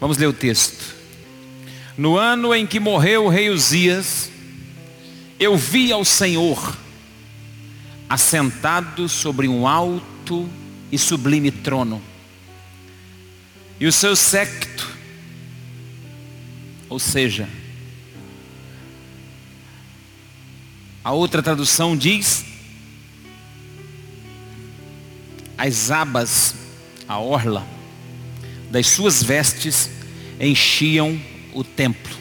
[0.00, 0.96] Vamos ler o texto.
[1.96, 4.30] No ano em que morreu o rei Uzias,
[5.38, 6.76] eu vi ao Senhor
[8.08, 10.48] assentado sobre um alto
[10.90, 12.02] e sublime trono,
[13.78, 14.88] e o seu séquito,
[16.88, 17.48] ou seja,
[21.04, 22.44] a outra tradução diz,
[25.56, 26.54] as abas,
[27.06, 27.66] a orla,
[28.70, 29.90] das suas vestes
[30.40, 31.20] enchiam
[31.52, 32.16] o templo.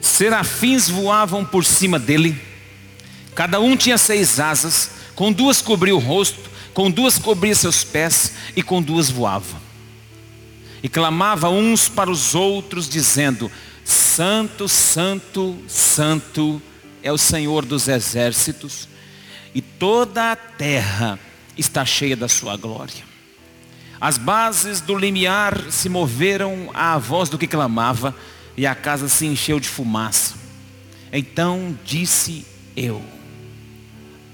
[0.00, 2.40] Serafins voavam por cima dele,
[3.34, 8.32] cada um tinha seis asas, com duas cobria o rosto, com duas cobria seus pés
[8.56, 9.60] e com duas voava.
[10.82, 13.50] E clamava uns para os outros, dizendo:
[13.84, 16.60] Santo, Santo, Santo
[17.02, 18.88] é o Senhor dos exércitos,
[19.54, 21.18] e toda a terra
[21.56, 23.11] está cheia da sua glória.
[24.02, 28.12] As bases do limiar se moveram à voz do que clamava,
[28.56, 30.34] e a casa se encheu de fumaça.
[31.12, 32.44] Então disse
[32.74, 33.00] eu: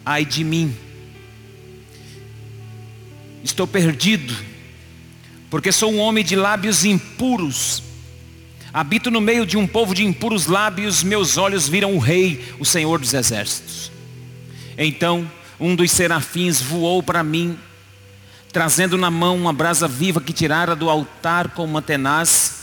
[0.07, 0.75] Ai de mim,
[3.45, 4.35] estou perdido,
[5.51, 7.83] porque sou um homem de lábios impuros.
[8.73, 12.65] Habito no meio de um povo de impuros lábios, meus olhos viram o Rei, o
[12.65, 13.93] Senhor dos Exércitos.
[14.79, 17.59] Então um dos serafins voou para mim
[18.53, 22.59] trazendo na mão uma brasa viva que tirara do altar com uma tenaz.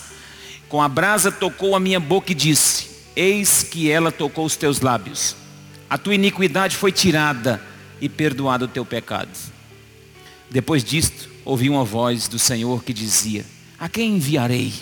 [0.67, 4.81] Com a brasa tocou a minha boca e disse: Eis que ela tocou os teus
[4.81, 5.35] lábios.
[5.89, 7.61] A tua iniquidade foi tirada
[8.01, 9.29] e perdoado o teu pecado.
[10.49, 13.45] Depois disto, ouvi uma voz do Senhor que dizia:
[13.79, 14.73] A quem enviarei?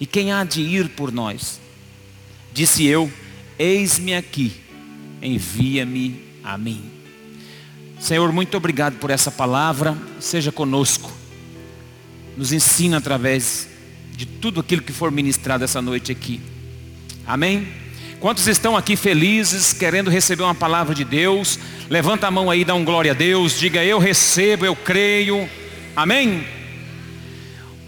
[0.00, 1.60] E quem há de ir por nós?
[2.52, 3.10] Disse eu:
[3.58, 4.52] Eis-me aqui,
[5.20, 7.01] envia-me a mim.
[8.02, 9.96] Senhor, muito obrigado por essa palavra.
[10.18, 11.08] Seja conosco.
[12.36, 13.68] Nos ensina através
[14.10, 16.40] de tudo aquilo que for ministrado essa noite aqui.
[17.24, 17.68] Amém?
[18.18, 21.60] Quantos estão aqui felizes, querendo receber uma palavra de Deus?
[21.88, 23.56] Levanta a mão aí, dá um glória a Deus.
[23.56, 25.48] Diga eu recebo, eu creio.
[25.94, 26.44] Amém?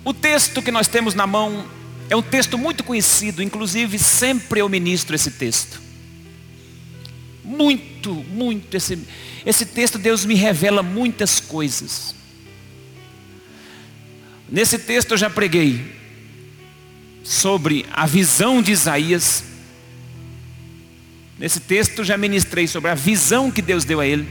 [0.05, 1.67] O texto que nós temos na mão
[2.09, 5.84] é um texto muito conhecido, inclusive sempre eu ministro esse texto.
[7.45, 8.99] Muito, muito esse
[9.45, 12.15] esse texto Deus me revela muitas coisas.
[14.49, 15.93] Nesse texto eu já preguei
[17.23, 19.45] sobre a visão de Isaías.
[21.39, 24.27] Nesse texto eu já ministrei sobre a visão que Deus deu a ele.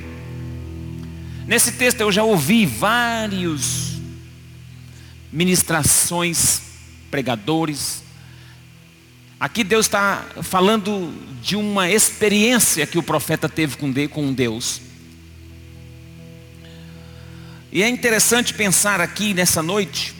[1.45, 3.93] Nesse texto eu já ouvi vários
[5.31, 6.61] ministrações,
[7.11, 8.02] pregadores.
[9.39, 13.75] Aqui Deus está falando de uma experiência que o profeta teve
[14.07, 14.81] com Deus.
[17.71, 20.13] E é interessante pensar aqui nessa noite,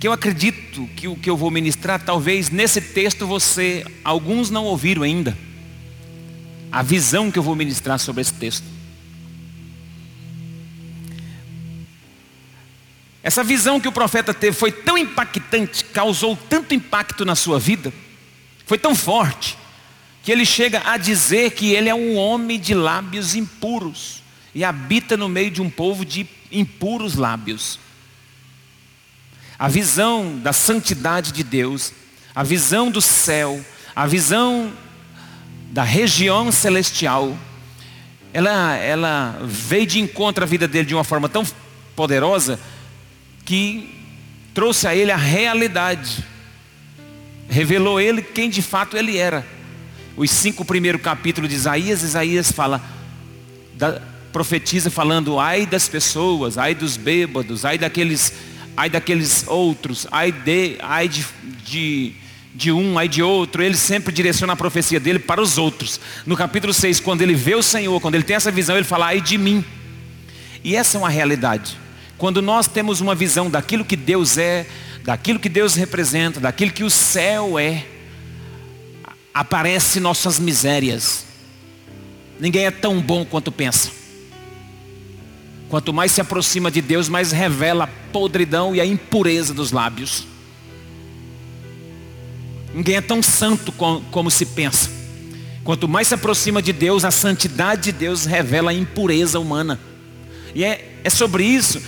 [0.00, 4.64] que eu acredito que o que eu vou ministrar, talvez nesse texto você, alguns não
[4.64, 5.38] ouviram ainda,
[6.72, 8.79] a visão que eu vou ministrar sobre esse texto.
[13.22, 17.92] Essa visão que o profeta teve foi tão impactante, causou tanto impacto na sua vida,
[18.64, 19.58] foi tão forte,
[20.22, 24.22] que ele chega a dizer que ele é um homem de lábios impuros
[24.54, 27.78] e habita no meio de um povo de impuros lábios.
[29.58, 31.92] A visão da santidade de Deus,
[32.34, 33.62] a visão do céu,
[33.94, 34.72] a visão
[35.70, 37.36] da região celestial,
[38.32, 41.46] ela, ela veio de encontro à vida dele de uma forma tão
[41.94, 42.58] poderosa
[43.50, 43.90] que
[44.54, 46.24] trouxe a ele a realidade,
[47.48, 49.44] revelou ele quem de fato ele era.
[50.16, 52.80] Os cinco primeiros capítulos de Isaías, Isaías fala
[53.74, 54.00] da,
[54.32, 58.32] profetiza falando ai das pessoas, ai dos bêbados, ai daqueles,
[58.76, 61.26] ai daqueles outros, ai de, ai de,
[61.64, 62.12] de,
[62.54, 63.64] de um, ai de outro.
[63.64, 66.00] Ele sempre direciona a profecia dele para os outros.
[66.24, 69.06] No capítulo 6, quando ele vê o Senhor, quando ele tem essa visão, ele fala
[69.06, 69.64] ai de mim.
[70.62, 71.76] E essa é uma realidade.
[72.20, 74.66] Quando nós temos uma visão daquilo que Deus é,
[75.02, 77.86] daquilo que Deus representa, daquilo que o céu é,
[79.32, 81.24] aparecem nossas misérias.
[82.38, 83.90] Ninguém é tão bom quanto pensa.
[85.70, 90.26] Quanto mais se aproxima de Deus, mais revela a podridão e a impureza dos lábios.
[92.74, 94.90] Ninguém é tão santo como se pensa.
[95.64, 99.80] Quanto mais se aproxima de Deus, a santidade de Deus revela a impureza humana.
[100.54, 101.80] E é, é sobre isso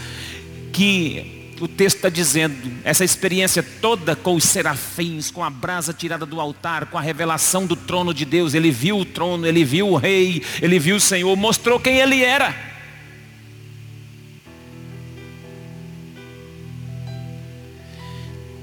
[0.73, 6.27] que o texto está dizendo, essa experiência toda com os serafins, com a brasa tirada
[6.27, 8.55] do altar, com a revelação do trono de Deus.
[8.55, 12.25] Ele viu o trono, ele viu o rei, ele viu o Senhor, mostrou quem ele
[12.25, 12.73] era.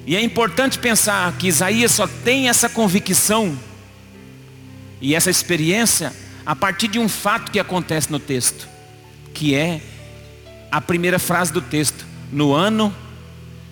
[0.06, 3.58] E é importante pensar que Isaías só tem essa convicção
[5.00, 6.12] e essa experiência
[6.46, 8.68] a partir de um fato que acontece no texto,
[9.34, 9.80] que é
[10.72, 12.94] a primeira frase do texto: no ano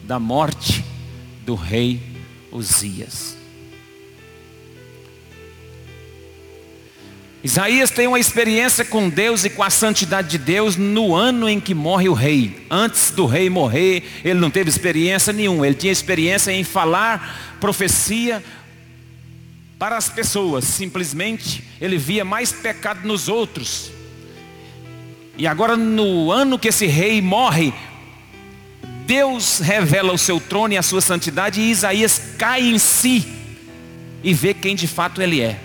[0.03, 0.83] da morte
[1.45, 2.01] do rei
[2.51, 3.37] Uzias.
[7.43, 11.59] Isaías tem uma experiência com Deus e com a santidade de Deus no ano em
[11.59, 12.65] que morre o rei.
[12.69, 15.65] Antes do rei morrer, ele não teve experiência nenhuma.
[15.65, 18.43] Ele tinha experiência em falar profecia
[19.79, 20.65] para as pessoas.
[20.65, 23.91] Simplesmente ele via mais pecado nos outros.
[25.37, 27.73] E agora, no ano que esse rei morre,
[29.05, 33.25] Deus revela o seu trono e a sua santidade, e Isaías cai em si
[34.23, 35.59] e vê quem de fato ele é.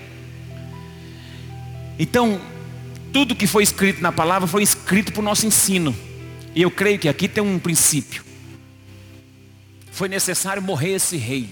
[1.97, 2.39] Então,
[3.11, 5.95] tudo que foi escrito na palavra foi escrito para o nosso ensino.
[6.55, 8.23] E eu creio que aqui tem um princípio.
[9.91, 11.49] Foi necessário morrer esse rei.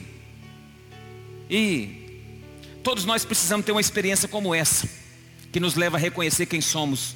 [1.50, 2.22] E
[2.84, 4.88] todos nós precisamos ter uma experiência como essa,
[5.52, 7.16] que nos leva a reconhecer quem somos.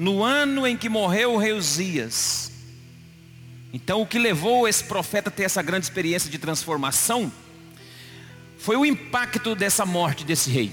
[0.00, 2.50] No ano em que morreu o rei Uzias,
[3.70, 7.30] então o que levou esse profeta a ter essa grande experiência de transformação
[8.56, 10.72] foi o impacto dessa morte desse rei.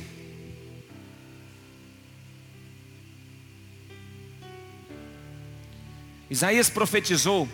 [6.30, 7.50] Isaías profetizou,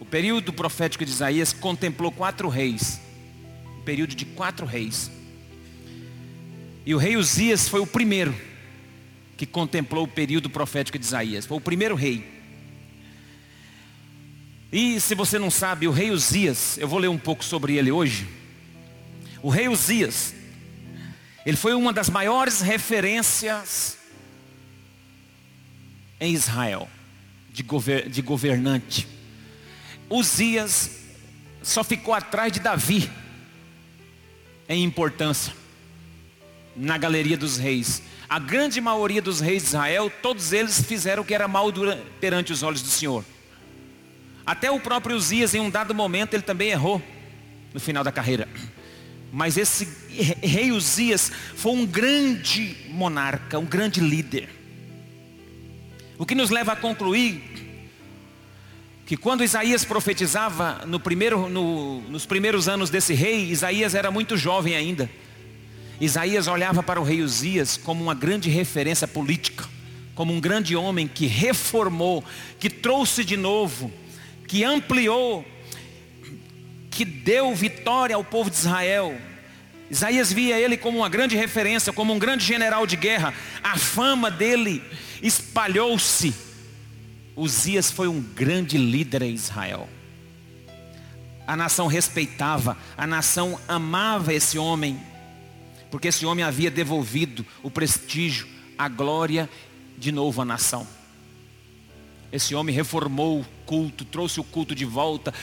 [0.00, 3.00] o período profético de Isaías contemplou quatro reis,
[3.78, 5.12] um período de quatro reis.
[6.84, 8.49] E o rei Uzias foi o primeiro
[9.40, 12.30] que contemplou o período profético de Isaías, foi o primeiro rei.
[14.70, 17.90] E se você não sabe, o rei Uzias, eu vou ler um pouco sobre ele
[17.90, 18.28] hoje.
[19.42, 20.34] O rei Uzias,
[21.46, 23.96] ele foi uma das maiores referências
[26.20, 26.86] em Israel
[27.50, 29.08] de, gover, de governante.
[30.10, 30.98] Uzias
[31.62, 33.10] só ficou atrás de Davi
[34.68, 35.54] em importância
[36.76, 38.02] na galeria dos reis.
[38.30, 41.66] A grande maioria dos reis de Israel, todos eles fizeram o que era mal
[42.20, 43.24] perante os olhos do Senhor.
[44.46, 47.02] Até o próprio Uzias, em um dado momento, ele também errou
[47.74, 48.48] no final da carreira.
[49.32, 49.88] Mas esse
[50.42, 54.48] rei Uzias foi um grande monarca, um grande líder.
[56.16, 57.42] O que nos leva a concluir
[59.06, 64.36] que quando Isaías profetizava no primeiro, no, nos primeiros anos desse rei, Isaías era muito
[64.36, 65.10] jovem ainda.
[66.00, 69.68] Isaías olhava para o rei Uzias como uma grande referência política,
[70.14, 72.24] como um grande homem que reformou,
[72.58, 73.92] que trouxe de novo,
[74.48, 75.44] que ampliou,
[76.90, 79.14] que deu vitória ao povo de Israel.
[79.90, 83.34] Isaías via ele como uma grande referência, como um grande general de guerra.
[83.62, 84.82] A fama dele
[85.22, 86.34] espalhou-se.
[87.36, 89.88] Uzias foi um grande líder em Israel.
[91.46, 95.00] A nação respeitava, a nação amava esse homem,
[95.90, 98.46] porque esse homem havia devolvido o prestígio,
[98.78, 99.48] a glória
[99.98, 100.86] de novo à nação.
[102.32, 105.34] Esse homem reformou o culto, trouxe o culto de volta,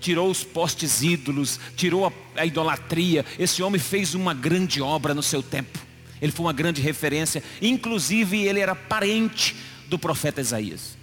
[0.00, 3.24] tirou os postes ídolos, tirou a, a idolatria.
[3.38, 5.78] Esse homem fez uma grande obra no seu tempo.
[6.20, 9.54] Ele foi uma grande referência, inclusive ele era parente
[9.88, 10.96] do profeta Isaías.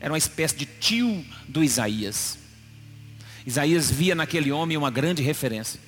[0.00, 2.38] Era uma espécie de tio do Isaías.
[3.46, 5.80] Isaías via naquele homem uma grande referência.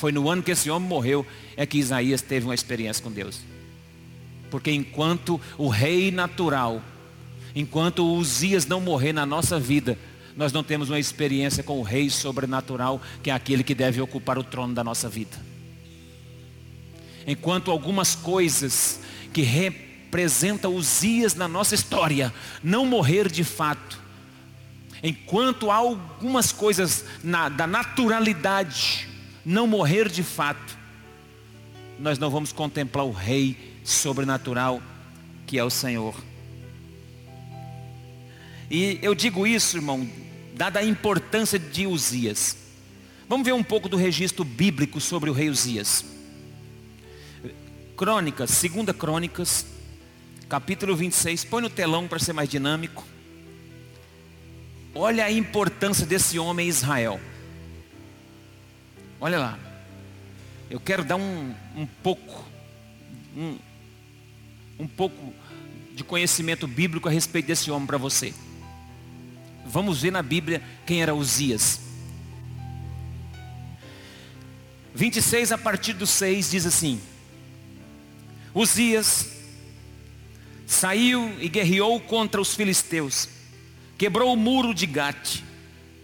[0.00, 1.26] Foi no ano que esse homem morreu
[1.58, 3.40] é que Isaías teve uma experiência com Deus.
[4.50, 6.82] Porque enquanto o rei natural,
[7.54, 9.98] enquanto o Uzias não morrer na nossa vida,
[10.34, 14.38] nós não temos uma experiência com o rei sobrenatural, que é aquele que deve ocupar
[14.38, 15.36] o trono da nossa vida.
[17.26, 19.00] Enquanto algumas coisas
[19.34, 22.32] que representam os dias na nossa história
[22.64, 24.00] não morrer de fato,
[25.02, 29.09] enquanto há algumas coisas na, da naturalidade
[29.44, 30.78] não morrer de fato,
[31.98, 34.82] nós não vamos contemplar o Rei sobrenatural
[35.50, 36.14] que é o Senhor.
[38.70, 40.08] E eu digo isso, irmão,
[40.54, 42.56] dada a importância de Uzias.
[43.28, 46.04] Vamos ver um pouco do registro bíblico sobre o rei Uzias.
[47.96, 49.66] Crônicas, segunda Crônicas,
[50.48, 51.44] capítulo 26.
[51.46, 53.04] Põe no telão para ser mais dinâmico.
[54.94, 57.20] Olha a importância desse homem em Israel.
[59.20, 59.58] Olha lá.
[60.70, 62.44] Eu quero dar um, um pouco,
[63.36, 63.58] um,
[64.78, 65.34] um pouco
[65.94, 68.32] de conhecimento bíblico a respeito desse homem para você.
[69.66, 71.80] Vamos ver na Bíblia quem era Uzias.
[74.94, 77.00] 26 a partir do 6 diz assim:
[78.54, 79.28] Uzias
[80.66, 83.28] saiu e guerreou contra os filisteus,
[83.98, 85.42] quebrou o muro de Gate,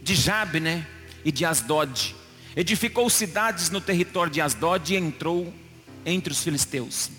[0.03, 0.85] de Jabne
[1.25, 2.15] e de Asdod.
[2.57, 5.53] Edificou cidades no território de Asdod e entrou
[6.07, 7.11] entre os filisteus.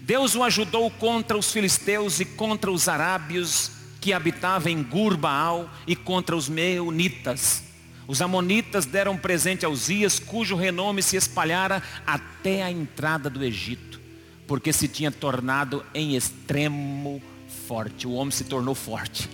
[0.00, 3.70] Deus o ajudou contra os filisteus e contra os arábios
[4.02, 7.62] que habitavam em Gurbaal e contra os meunitas.
[8.06, 13.98] Os amonitas deram presente a Uzias, cujo renome se espalhara até a entrada do Egito,
[14.46, 17.22] porque se tinha tornado em extremo
[17.66, 18.06] forte.
[18.06, 19.30] O homem se tornou forte.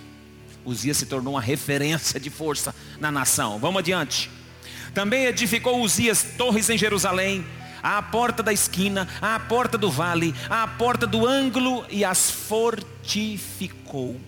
[0.63, 3.59] Uzias se tornou uma referência de força na nação.
[3.59, 4.29] Vamos adiante.
[4.93, 7.45] Também edificou Uzias torres em Jerusalém,
[7.81, 14.19] à porta da esquina, à porta do vale, à porta do ângulo e as fortificou.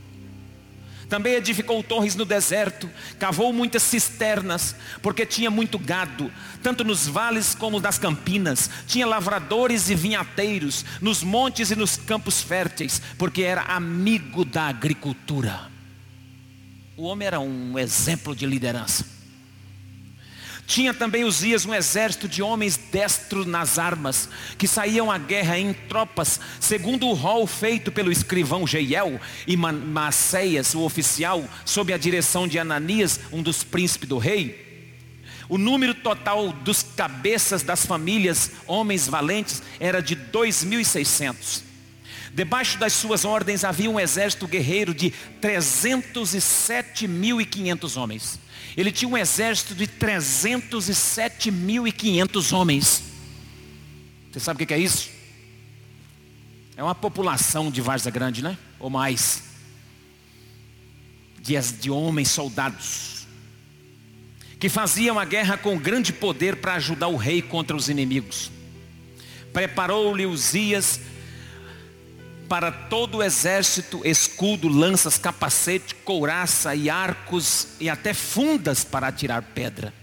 [1.09, 2.89] Também edificou torres no deserto,
[3.19, 6.31] cavou muitas cisternas, porque tinha muito gado,
[6.63, 8.69] tanto nos vales como nas campinas.
[8.87, 15.71] Tinha lavradores e vinhateiros, nos montes e nos campos férteis, porque era amigo da agricultura.
[16.97, 19.05] O homem era um exemplo de liderança.
[20.65, 25.73] Tinha também Uzias um exército de homens destros nas armas, que saíam à guerra em
[25.73, 32.47] tropas, segundo o rol feito pelo escrivão Jeiel e Maceias, o oficial, sob a direção
[32.47, 34.63] de Ananias, um dos príncipes do rei.
[35.49, 41.72] O número total dos cabeças das famílias, homens valentes, era de 2.600.
[42.33, 48.39] Debaixo das suas ordens havia um exército guerreiro de 307.500 homens.
[48.75, 53.03] Ele tinha um exército de 307.500 homens.
[54.31, 55.11] Você sabe o que é isso?
[56.75, 58.57] É uma população de Varza Grande, né?
[58.79, 59.43] Ou mais.
[61.39, 63.27] De, de homens soldados.
[64.59, 68.51] Que faziam a guerra com grande poder para ajudar o rei contra os inimigos.
[69.51, 70.99] Preparou-lhe Uzias
[72.47, 79.41] para todo o exército escudo, lanças, capacete, couraça e arcos e até fundas para atirar
[79.41, 79.93] pedra.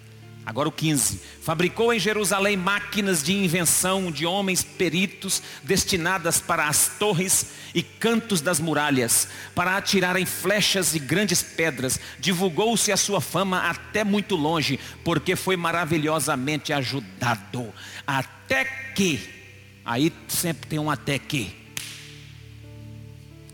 [0.45, 1.21] Agora o 15.
[1.43, 8.41] Fabricou em Jerusalém máquinas de invenção de homens peritos destinadas para as torres e cantos
[8.41, 12.01] das muralhas, para atirarem flechas e grandes pedras.
[12.19, 17.73] Divulgou-se a sua fama até muito longe, porque foi maravilhosamente ajudado.
[18.05, 19.21] Até que,
[19.85, 21.60] aí sempre tem um até que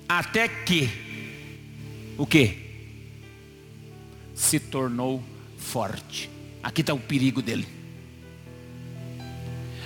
[0.09, 0.91] até que
[2.17, 2.57] o que?
[4.35, 5.23] Se tornou
[5.59, 6.31] forte.
[6.63, 7.67] Aqui está o perigo dele.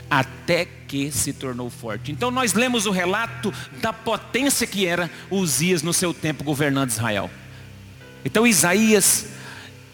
[0.09, 2.11] Até que se tornou forte.
[2.11, 7.31] Então nós lemos o relato da potência que era Uzias no seu tempo governando Israel.
[8.25, 9.27] Então Isaías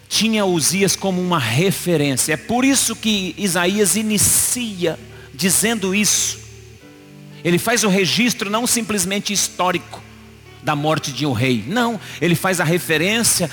[0.08, 2.34] tinha Uzias como uma referência.
[2.34, 4.98] É por isso que Isaías inicia
[5.34, 6.38] dizendo isso.
[7.44, 10.02] Ele faz o registro não simplesmente histórico,
[10.66, 11.62] da morte de um rei.
[11.64, 13.48] Não, ele faz a referência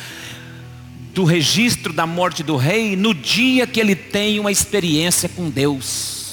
[1.13, 6.24] do registro da morte do rei no dia que ele tem uma experiência com Deus.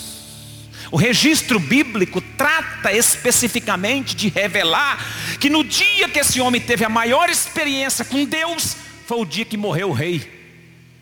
[0.90, 6.88] O registro bíblico trata especificamente de revelar que no dia que esse homem teve a
[6.88, 8.74] maior experiência com Deus,
[9.06, 10.26] foi o dia que morreu o rei.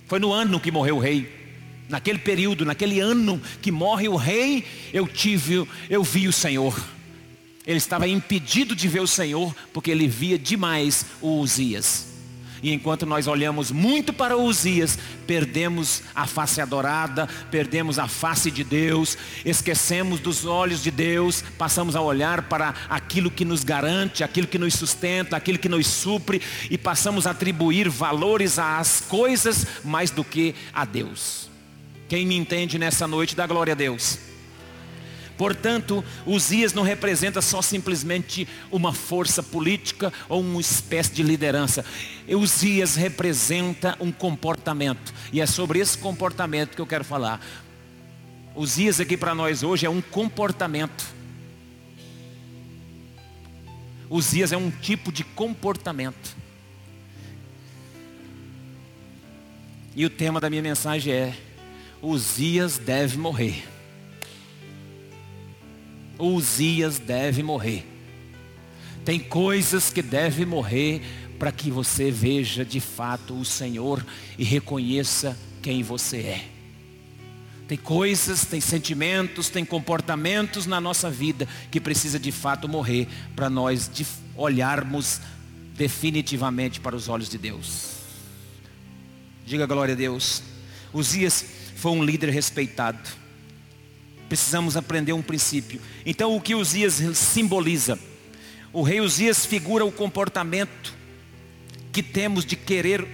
[0.08, 1.32] Foi no ano que morreu o rei.
[1.88, 6.97] Naquele período, naquele ano que morre o rei, eu tive, eu vi o Senhor.
[7.68, 12.06] Ele estava impedido de ver o Senhor, porque ele via demais o Uzias.
[12.62, 18.64] E enquanto nós olhamos muito para Uzias, perdemos a face adorada, perdemos a face de
[18.64, 24.46] Deus, esquecemos dos olhos de Deus, passamos a olhar para aquilo que nos garante, aquilo
[24.46, 30.10] que nos sustenta, aquilo que nos supre, e passamos a atribuir valores às coisas mais
[30.10, 31.50] do que a Deus.
[32.08, 34.27] Quem me entende nessa noite, dá glória a Deus.
[35.38, 41.84] Portanto, Uzias não representa só simplesmente uma força política ou uma espécie de liderança.
[42.28, 45.14] Uzias representa um comportamento.
[45.32, 47.40] E é sobre esse comportamento que eu quero falar.
[48.56, 51.06] Uzias aqui para nós hoje é um comportamento.
[54.10, 56.36] Uzias é um tipo de comportamento.
[59.94, 61.36] E o tema da minha mensagem é:
[62.02, 63.77] Uzias deve morrer.
[66.18, 67.86] Uzias deve morrer.
[69.04, 71.00] Tem coisas que devem morrer
[71.38, 74.04] para que você veja de fato o Senhor
[74.36, 76.44] e reconheça quem você é.
[77.68, 83.06] Tem coisas, tem sentimentos, tem comportamentos na nossa vida que precisa de fato morrer
[83.36, 83.90] para nós
[84.34, 85.20] olharmos
[85.74, 87.98] definitivamente para os olhos de Deus.
[89.46, 90.42] Diga glória a Deus.
[90.92, 91.44] Uzias
[91.76, 93.27] foi um líder respeitado
[94.28, 95.80] precisamos aprender um princípio.
[96.04, 97.98] Então, o que Uzias simboliza?
[98.72, 100.94] O rei Uzias figura o comportamento
[101.90, 103.06] que temos de querer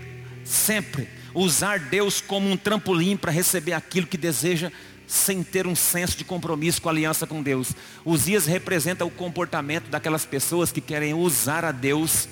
[0.44, 4.70] sempre usar Deus como um trampolim para receber aquilo que deseja
[5.06, 7.72] sem ter um senso de compromisso com a aliança com Deus.
[8.04, 12.28] Uzias representa o comportamento daquelas pessoas que querem usar a Deus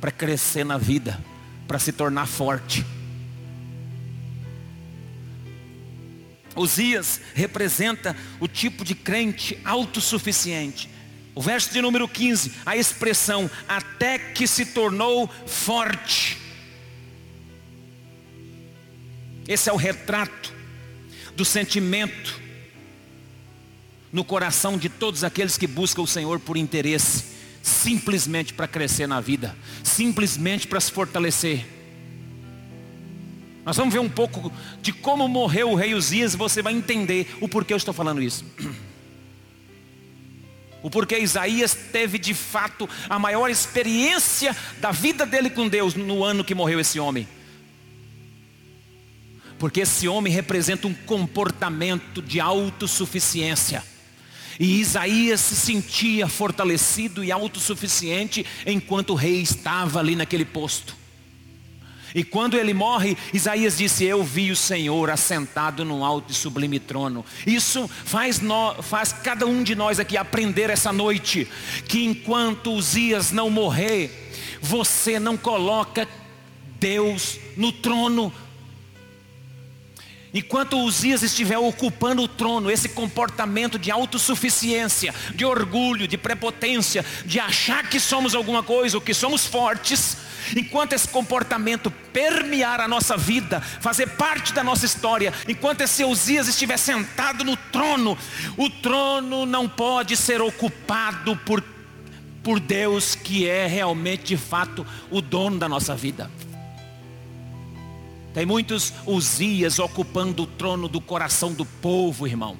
[0.00, 1.22] para crescer na vida,
[1.66, 2.84] para se tornar forte.
[6.58, 10.88] Uzias representa o tipo de crente autossuficiente.
[11.34, 16.36] O verso de número 15, a expressão até que se tornou forte.
[19.46, 20.52] Esse é o retrato
[21.36, 22.40] do sentimento
[24.12, 27.24] no coração de todos aqueles que buscam o Senhor por interesse,
[27.62, 31.77] simplesmente para crescer na vida, simplesmente para se fortalecer.
[33.68, 37.36] Nós vamos ver um pouco de como morreu o rei Uzias e você vai entender
[37.38, 38.42] o porquê eu estou falando isso.
[40.80, 46.22] O porquê Isaías teve de fato a maior experiência da vida dele com Deus no
[46.22, 47.26] ano que morreu esse homem.
[49.58, 53.82] Porque esse homem representa um comportamento de autossuficiência.
[54.58, 60.96] E Isaías se sentia fortalecido e autossuficiente enquanto o rei estava ali naquele posto.
[62.14, 66.78] E quando ele morre, Isaías disse: Eu vi o Senhor assentado num alto e sublime
[66.78, 67.24] trono.
[67.46, 71.48] Isso faz, no, faz cada um de nós aqui aprender essa noite
[71.86, 76.08] que enquanto Uzias não morrer, você não coloca
[76.78, 78.32] Deus no trono
[80.32, 87.40] Enquanto Uzias estiver ocupando o trono, esse comportamento de autossuficiência, de orgulho, de prepotência, de
[87.40, 90.18] achar que somos alguma coisa, ou que somos fortes,
[90.54, 96.46] enquanto esse comportamento permear a nossa vida, fazer parte da nossa história, enquanto esse Uzias
[96.46, 98.16] estiver sentado no trono,
[98.56, 101.64] o trono não pode ser ocupado por,
[102.42, 106.30] por Deus, que é realmente de fato o dono da nossa vida.
[108.34, 112.56] Tem muitos Uzias ocupando o trono do coração do povo, irmão.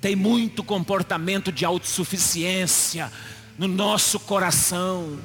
[0.00, 3.10] Tem muito comportamento de autossuficiência
[3.56, 5.18] no nosso coração,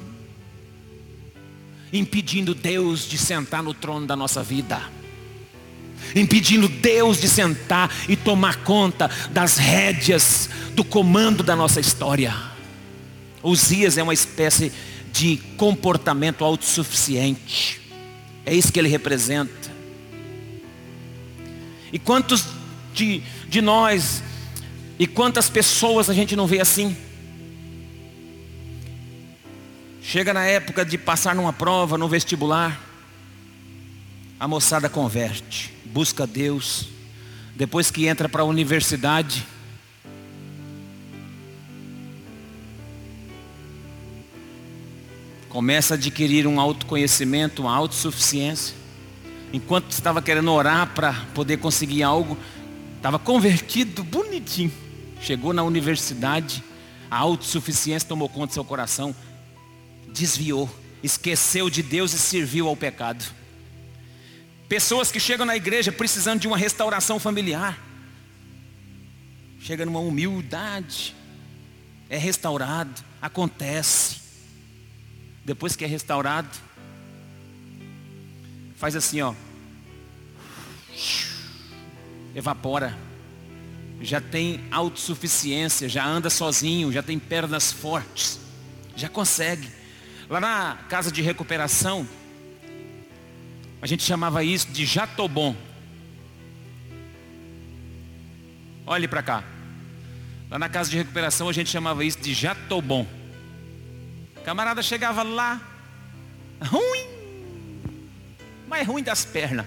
[1.92, 4.80] impedindo Deus de sentar no trono da nossa vida,
[6.14, 12.32] impedindo Deus de sentar e tomar conta das rédeas do comando da nossa história.
[13.42, 14.72] Uzias é uma espécie
[15.12, 17.87] de comportamento autossuficiente.
[18.48, 19.70] É isso que ele representa.
[21.92, 22.46] E quantos
[22.94, 24.22] de, de nós,
[24.98, 26.96] e quantas pessoas a gente não vê assim?
[30.00, 32.80] Chega na época de passar numa prova, no vestibular,
[34.40, 36.88] a moçada converte, busca Deus,
[37.54, 39.46] depois que entra para a universidade,
[45.48, 48.74] começa a adquirir um autoconhecimento, uma autossuficiência.
[49.52, 52.36] Enquanto estava querendo orar para poder conseguir algo,
[52.96, 54.72] estava convertido bonitinho.
[55.20, 56.62] Chegou na universidade,
[57.10, 59.14] a autossuficiência tomou conta do seu coração,
[60.12, 60.68] desviou,
[61.02, 63.24] esqueceu de Deus e serviu ao pecado.
[64.68, 67.82] Pessoas que chegam na igreja precisando de uma restauração familiar,
[69.60, 71.16] chega numa humildade,
[72.10, 74.27] é restaurado, acontece
[75.48, 76.50] depois que é restaurado,
[78.76, 79.34] faz assim, ó.
[82.34, 82.94] Evapora.
[84.02, 88.38] Já tem autossuficiência, já anda sozinho, já tem pernas fortes,
[88.94, 89.70] já consegue.
[90.28, 92.06] Lá na casa de recuperação,
[93.80, 95.56] a gente chamava isso de jatobom.
[98.86, 99.42] Olhe para cá.
[100.50, 103.06] Lá na casa de recuperação a gente chamava isso de jatobom.
[104.44, 105.60] Camarada chegava lá,
[106.62, 107.06] ruim,
[108.66, 109.66] mas ruim das pernas,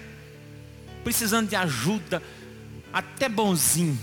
[1.04, 2.22] precisando de ajuda,
[2.92, 3.98] até bonzinho.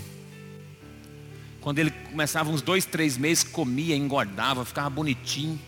[1.60, 5.60] Quando ele começava uns dois, três meses, comia, engordava, ficava bonitinho,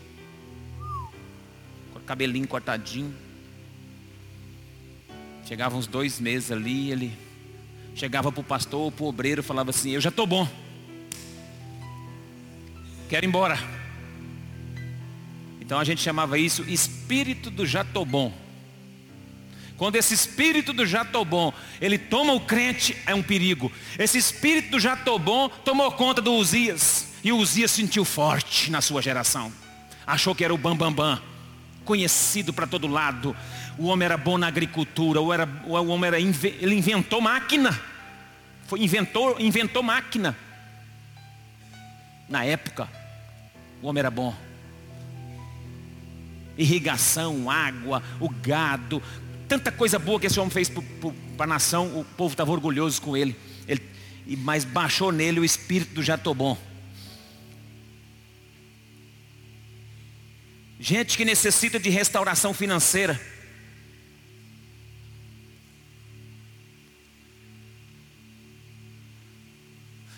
[1.91, 3.13] com o cabelinho cortadinho.
[5.45, 7.17] Chegava uns dois meses ali, ele
[7.95, 10.47] chegava para o pastor ou para o obreiro falava assim, eu já estou bom.
[13.07, 13.82] Quero ir embora.
[15.63, 18.33] Então a gente chamava isso espírito do Jatobom.
[19.77, 23.71] Quando esse espírito do Jatobom, ele toma o crente, é um perigo.
[23.97, 27.13] Esse espírito do Jatobom tomou conta do Uzias.
[27.23, 29.53] E o Uzias sentiu forte na sua geração.
[30.05, 31.15] Achou que era o Bambambam.
[31.15, 31.21] Bam, bam,
[31.85, 33.33] conhecido para todo lado.
[33.77, 35.21] O homem era bom na agricultura.
[35.21, 37.79] O, era, o homem era, ele inventou máquina.
[38.67, 40.35] Foi, inventou, inventou máquina.
[42.27, 42.89] Na época,
[43.81, 44.35] o homem era bom.
[46.57, 49.01] Irrigação, água, o gado,
[49.47, 50.71] tanta coisa boa que esse homem fez
[51.37, 53.35] para a nação, o povo estava orgulhoso com ele.
[53.67, 53.81] ele.
[54.37, 56.57] Mas baixou nele o espírito do Jatobom.
[60.79, 63.19] Gente que necessita de restauração financeira.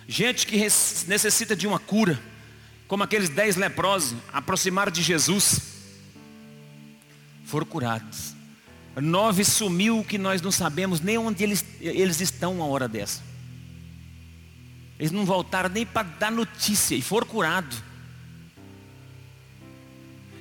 [0.08, 2.18] Gente que necessita de uma cura,
[2.88, 5.75] como aqueles dez leprosos, aproximaram de Jesus,
[7.56, 8.36] foram curados.
[8.98, 13.24] Nove sumiu que nós não sabemos nem onde eles, eles estão uma hora dessa.
[15.00, 17.82] Eles não voltaram nem para dar notícia e foram curados.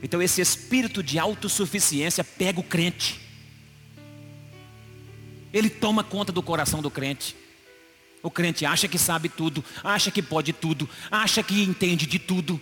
[0.03, 3.21] Então esse espírito de autossuficiência pega o crente.
[5.53, 7.37] Ele toma conta do coração do crente.
[8.25, 12.61] O crente acha que sabe tudo, acha que pode tudo, acha que entende de tudo,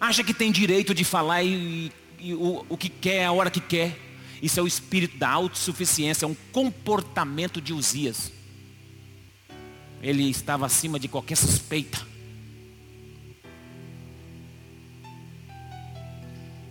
[0.00, 1.92] acha que tem direito de falar e
[2.34, 3.98] o, o que quer, a hora que quer.
[4.40, 8.32] Isso é o espírito da autossuficiência, é um comportamento de Uzias.
[10.02, 12.06] Ele estava acima de qualquer suspeita.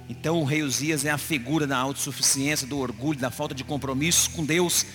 [0.09, 4.31] Então o rei Uzias é a figura da autossuficiência, do orgulho, da falta de compromisso
[4.31, 4.85] com Deus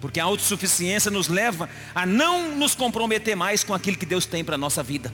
[0.00, 4.44] porque a autossuficiência nos leva a não nos comprometer mais com aquilo que Deus tem
[4.44, 5.12] para a nossa vida.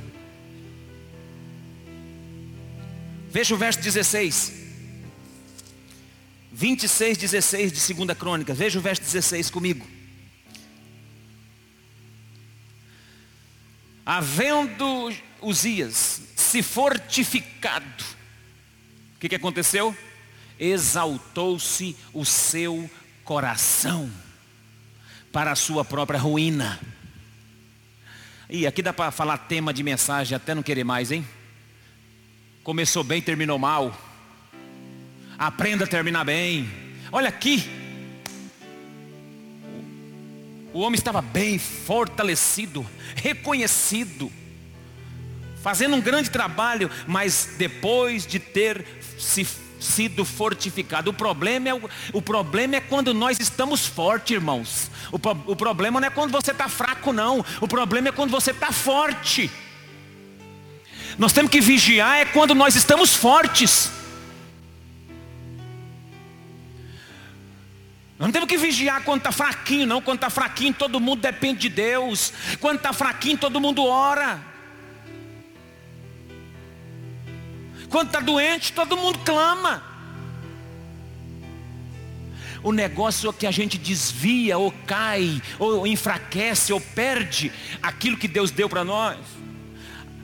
[3.32, 4.52] Veja o verso 16.
[6.52, 8.52] 26, 16 de 2 Crônica.
[8.52, 9.86] Veja o verso 16 comigo.
[14.04, 18.04] Havendo Uzias se fortificado,
[19.16, 19.96] o que, que aconteceu?
[20.60, 22.90] Exaltou-se o seu
[23.24, 24.12] coração
[25.32, 26.78] para a sua própria ruína.
[28.50, 31.26] E aqui dá para falar tema de mensagem até não querer mais, hein?
[32.62, 33.92] Começou bem, terminou mal.
[35.36, 36.70] Aprenda a terminar bem.
[37.10, 37.68] Olha aqui.
[40.72, 44.30] O homem estava bem, fortalecido, reconhecido,
[45.60, 48.86] fazendo um grande trabalho, mas depois de ter
[49.18, 49.44] se
[49.80, 51.10] sido fortificado.
[51.10, 51.74] O problema é,
[52.12, 54.88] o problema é quando nós estamos fortes, irmãos.
[55.10, 55.16] O,
[55.50, 57.44] o problema não é quando você está fraco, não.
[57.60, 59.50] O problema é quando você está forte.
[61.18, 63.90] Nós temos que vigiar é quando nós estamos fortes.
[68.18, 70.00] Nós não temos que vigiar quando está fraquinho, não.
[70.00, 72.32] Quando está fraquinho, todo mundo depende de Deus.
[72.60, 74.40] Quando está fraquinho, todo mundo ora.
[77.88, 79.82] Quando está doente, todo mundo clama.
[82.62, 87.50] O negócio é que a gente desvia, ou cai, ou enfraquece, ou perde
[87.82, 89.18] aquilo que Deus deu para nós.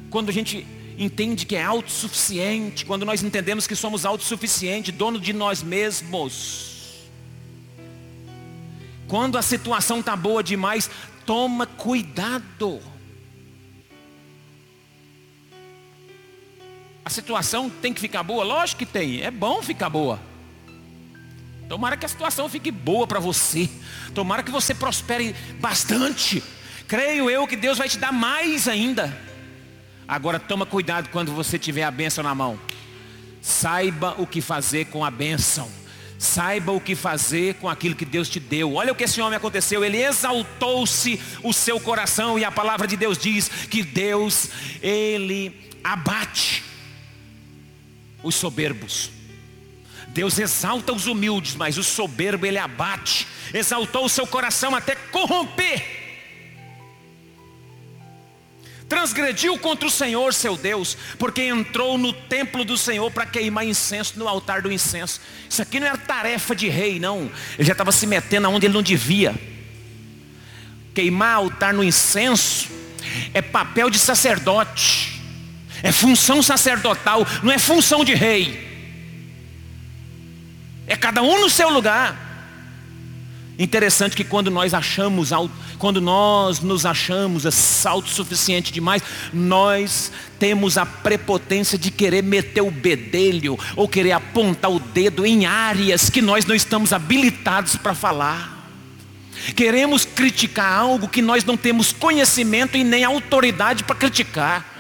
[0.09, 0.64] Quando a gente
[0.98, 7.08] entende que é autossuficiente, quando nós entendemos que somos autossuficientes, dono de nós mesmos.
[9.06, 10.90] Quando a situação está boa demais,
[11.24, 12.80] toma cuidado.
[17.04, 18.44] A situação tem que ficar boa?
[18.44, 19.22] Lógico que tem.
[19.22, 20.20] É bom ficar boa.
[21.68, 23.70] Tomara que a situação fique boa para você.
[24.14, 26.42] Tomara que você prospere bastante.
[26.87, 29.28] Creio eu que Deus vai te dar mais ainda.
[30.09, 32.59] Agora toma cuidado quando você tiver a bênção na mão.
[33.42, 35.71] Saiba o que fazer com a bênção.
[36.18, 38.75] Saiba o que fazer com aquilo que Deus te deu.
[38.75, 39.85] Olha o que esse homem aconteceu.
[39.85, 44.49] Ele exaltou-se o seu coração e a palavra de Deus diz que Deus
[44.83, 46.64] ele abate
[48.23, 49.11] os soberbos.
[50.09, 53.29] Deus exalta os humildes, mas o soberbo ele abate.
[53.53, 55.97] Exaltou o seu coração até corromper.
[58.88, 64.18] Transgrediu contra o Senhor, seu Deus, porque entrou no templo do Senhor para queimar incenso
[64.18, 65.20] no altar do incenso.
[65.48, 67.31] Isso aqui não era tarefa de rei, não.
[67.59, 69.35] Ele já estava se metendo aonde ele não devia.
[70.94, 72.70] Queimar altar no incenso
[73.35, 75.20] é papel de sacerdote.
[75.83, 78.66] É função sacerdotal, não é função de rei.
[80.87, 82.28] É cada um no seu lugar.
[83.59, 85.31] Interessante que quando nós achamos,
[85.79, 87.44] quando nós nos achamos
[87.85, 94.79] autossuficiente demais, nós temos a prepotência de querer meter o bedelho ou querer apontar o
[94.79, 98.57] dedo em áreas que nós não estamos habilitados para falar.
[99.57, 104.79] Queremos criticar algo que nós não temos conhecimento e nem autoridade para criticar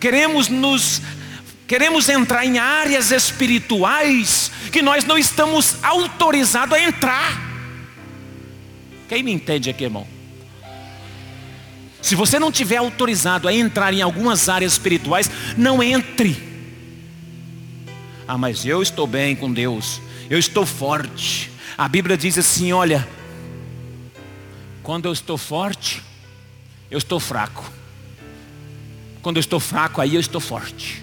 [0.00, 1.02] queremos nos
[1.68, 7.49] queremos entrar em áreas espirituais que nós não estamos autorizados a entrar.
[9.10, 10.06] Quem me entende aqui, irmão?
[12.00, 16.40] Se você não tiver autorizado a entrar em algumas áreas espirituais, não entre.
[18.28, 20.00] Ah, mas eu estou bem com Deus.
[20.30, 21.50] Eu estou forte.
[21.76, 23.06] A Bíblia diz assim, olha,
[24.80, 26.00] quando eu estou forte,
[26.88, 27.68] eu estou fraco.
[29.22, 31.02] Quando eu estou fraco, aí eu estou forte.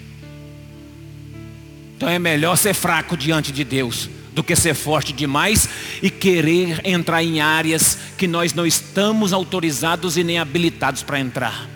[1.94, 4.08] Então é melhor ser fraco diante de Deus
[4.38, 5.68] do que ser forte demais
[6.00, 11.68] e querer entrar em áreas que nós não estamos autorizados e nem habilitados para entrar.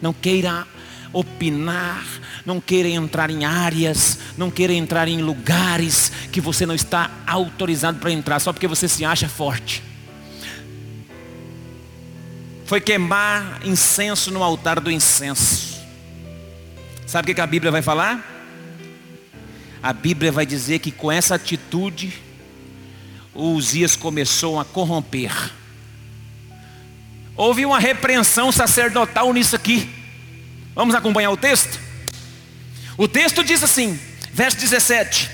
[0.00, 0.64] Não queira
[1.12, 2.06] opinar,
[2.46, 7.98] não queira entrar em áreas, não queira entrar em lugares que você não está autorizado
[7.98, 9.82] para entrar, só porque você se acha forte.
[12.64, 15.80] Foi queimar incenso no altar do incenso.
[17.08, 18.29] Sabe o que a Bíblia vai falar?
[19.82, 22.12] A Bíblia vai dizer que com essa atitude,
[23.34, 25.32] o Uzias começou a corromper.
[27.34, 29.88] Houve uma repreensão sacerdotal nisso aqui.
[30.74, 31.80] Vamos acompanhar o texto?
[32.98, 33.98] O texto diz assim,
[34.32, 35.30] verso 17: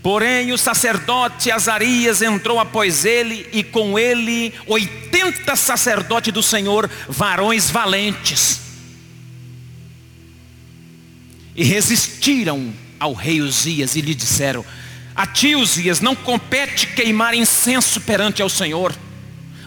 [0.00, 7.68] Porém o sacerdote Azarias entrou após ele, e com ele oitenta sacerdotes do Senhor, varões
[7.68, 8.67] valentes
[11.58, 14.64] e resistiram ao rei Uzias e lhe disseram:
[15.14, 18.94] A ti, Uzias, não compete queimar incenso perante ao Senhor,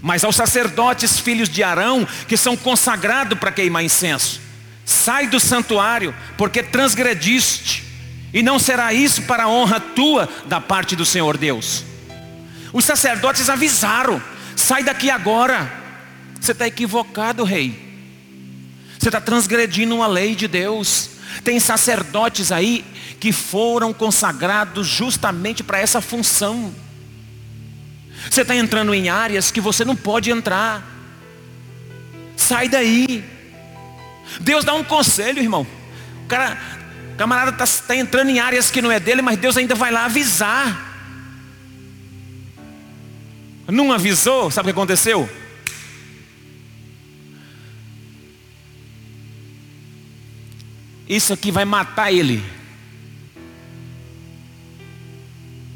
[0.02, 4.40] mas aos sacerdotes filhos de Arão, que são consagrados para queimar incenso.
[4.86, 7.84] Sai do santuário, porque transgrediste,
[8.34, 11.84] e não será isso para a honra tua da parte do Senhor Deus.
[12.72, 14.24] Os sacerdotes avisaram:
[14.56, 15.80] sai daqui agora.
[16.40, 17.91] Você está equivocado, rei.
[19.02, 21.10] Você está transgredindo uma lei de Deus.
[21.44, 22.86] Tem sacerdotes aí
[23.20, 26.72] que foram consagrados justamente para essa função.
[28.30, 30.86] Você está entrando em áreas que você não pode entrar.
[32.38, 33.26] Sai daí.
[34.40, 35.66] Deus dá um conselho, irmão.
[36.24, 36.56] O cara,
[37.16, 39.90] o camarada está tá entrando em áreas que não é dele, mas Deus ainda vai
[39.90, 40.90] lá avisar.
[43.68, 45.28] Não avisou, sabe o que aconteceu?
[51.12, 52.42] Isso aqui vai matar ele.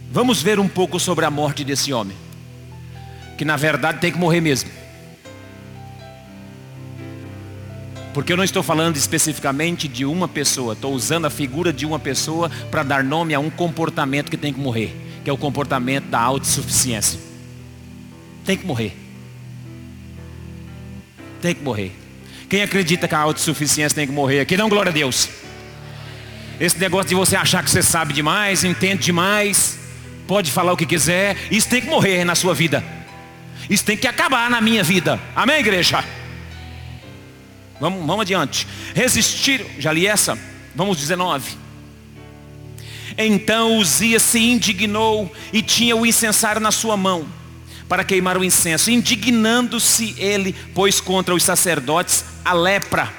[0.10, 2.15] Vamos ver um pouco sobre a morte desse homem.
[3.38, 4.69] Que na verdade tem que morrer mesmo.
[8.13, 12.00] Porque eu não estou falando especificamente de uma pessoa, estou usando a figura de uma
[12.00, 16.06] pessoa para dar nome a um comportamento que tem que morrer, que é o comportamento
[16.06, 17.19] da autossuficiência.
[18.45, 18.95] Tem que morrer.
[21.41, 22.05] Tem que morrer.
[22.49, 24.55] Quem acredita que a autossuficiência tem que morrer aqui?
[24.55, 25.29] Não, glória a Deus.
[26.60, 29.79] Esse negócio de você achar que você sabe demais, entende demais,
[30.27, 32.84] pode falar o que quiser, isso tem que morrer na sua vida.
[33.69, 35.19] Isso tem que acabar na minha vida.
[35.36, 36.03] Amém, igreja?
[37.79, 38.67] Vamos, vamos adiante.
[38.93, 40.38] Resistir, já li essa?
[40.75, 41.58] Vamos 19.
[43.17, 47.27] Então Uzias se indignou e tinha o incensário na sua mão
[47.88, 48.91] para queimar o incenso.
[48.91, 53.12] Indignando-se ele, pois contra os sacerdotes, a lepra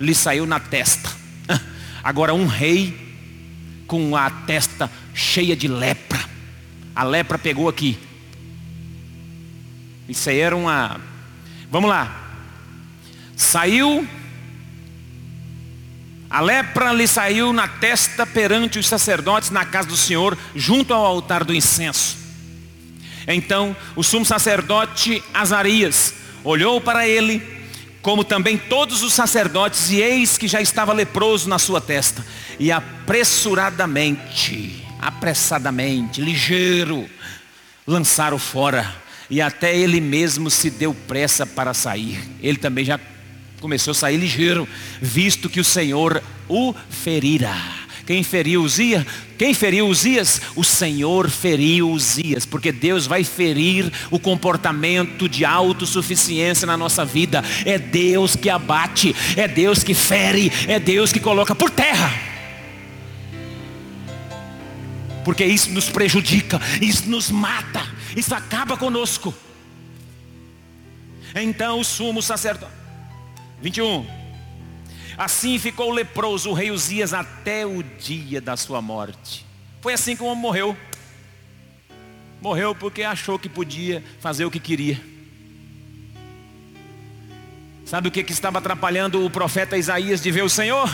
[0.00, 1.10] lhe saiu na testa.
[2.02, 3.08] Agora um rei
[3.86, 6.20] com a testa cheia de lepra.
[6.94, 7.98] A lepra pegou aqui.
[10.08, 11.00] Isso aí era uma.
[11.70, 12.28] Vamos lá.
[13.36, 14.06] Saiu.
[16.30, 21.04] A lepra lhe saiu na testa perante os sacerdotes na casa do Senhor, junto ao
[21.04, 22.27] altar do incenso.
[23.34, 27.42] Então o sumo sacerdote Azarias olhou para ele,
[28.00, 32.24] como também todos os sacerdotes, e eis que já estava leproso na sua testa.
[32.58, 37.08] E apressuradamente, apressadamente, ligeiro,
[37.86, 39.08] lançaram fora.
[39.30, 42.18] E até ele mesmo se deu pressa para sair.
[42.42, 42.98] Ele também já
[43.60, 44.66] começou a sair ligeiro,
[45.02, 47.54] visto que o Senhor o ferira.
[48.08, 49.04] Quem feriu Uzias?
[49.36, 50.40] Quem feriu Uzias?
[50.56, 57.44] O Senhor feriu Uzias, porque Deus vai ferir o comportamento de autossuficiência na nossa vida.
[57.66, 62.10] É Deus que abate, é Deus que fere, é Deus que coloca por terra.
[65.22, 69.34] Porque isso nos prejudica, isso nos mata, isso acaba conosco.
[71.34, 72.72] Então o sumo sacerdote.
[73.60, 74.27] 21.
[75.18, 79.44] Assim ficou leproso o rei Uzias até o dia da sua morte.
[79.80, 80.76] Foi assim que o homem morreu.
[82.40, 85.00] Morreu porque achou que podia fazer o que queria.
[87.84, 90.88] Sabe o que, que estava atrapalhando o profeta Isaías de ver o Senhor?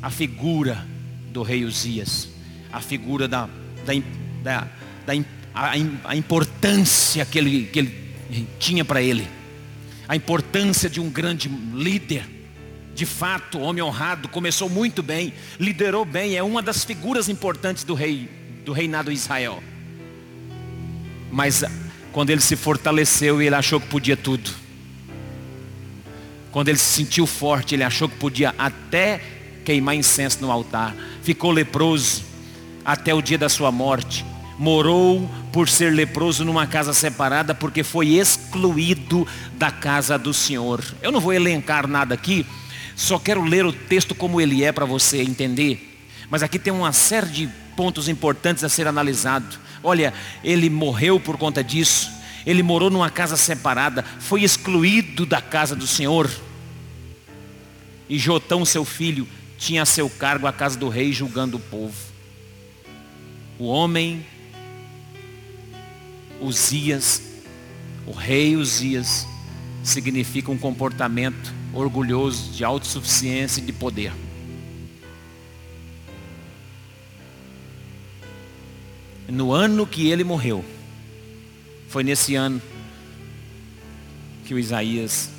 [0.00, 0.86] A figura
[1.30, 2.30] do rei Uzias.
[2.72, 3.46] A figura da,
[3.84, 3.92] da,
[4.42, 4.68] da,
[5.04, 5.72] da a,
[6.04, 9.28] a importância que ele, que ele tinha para ele.
[10.08, 12.37] A importância de um grande líder
[12.98, 17.94] De fato, homem honrado, começou muito bem, liderou bem, é uma das figuras importantes do
[17.94, 18.28] rei,
[18.64, 19.62] do reinado de Israel.
[21.30, 21.62] Mas
[22.10, 24.50] quando ele se fortaleceu ele achou que podia tudo.
[26.50, 29.20] Quando ele se sentiu forte, ele achou que podia até
[29.64, 30.92] queimar incenso no altar.
[31.22, 32.24] Ficou leproso
[32.84, 34.24] até o dia da sua morte.
[34.58, 40.82] Morou por ser leproso numa casa separada, porque foi excluído da casa do Senhor.
[41.00, 42.44] Eu não vou elencar nada aqui,
[42.98, 46.00] só quero ler o texto como ele é para você entender.
[46.28, 49.56] Mas aqui tem uma série de pontos importantes a ser analisado.
[49.84, 52.10] Olha, ele morreu por conta disso.
[52.44, 56.28] Ele morou numa casa separada, foi excluído da casa do Senhor.
[58.08, 61.94] E Jotão, seu filho, tinha a seu cargo a casa do rei julgando o povo.
[63.60, 64.26] O homem
[66.40, 67.22] Uzias,
[68.04, 69.24] o rei Uzias,
[69.84, 74.12] significa um comportamento orgulhoso, de autossuficiência e de poder.
[79.28, 80.64] No ano que ele morreu,
[81.88, 82.60] foi nesse ano
[84.46, 85.30] que o Isaías